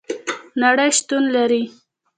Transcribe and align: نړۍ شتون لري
نړۍ 0.61 0.89
شتون 0.97 1.23
لري 1.35 1.63